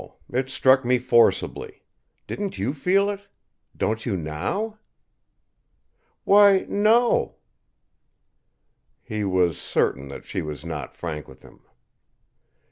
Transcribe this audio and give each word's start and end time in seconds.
It 0.33 0.49
struck 0.49 0.83
me 0.83 0.97
forcibly. 0.97 1.83
Didn't 2.25 2.57
you 2.57 2.73
feel 2.73 3.07
it? 3.07 3.27
Don't 3.77 4.03
you, 4.03 4.17
now?" 4.17 4.79
"Why, 6.23 6.65
no!" 6.67 7.35
He 9.03 9.23
was 9.23 9.59
certain 9.61 10.07
that 10.07 10.25
she 10.25 10.41
was 10.41 10.65
not 10.65 10.95
frank 10.95 11.27
with 11.27 11.43
him. 11.43 11.61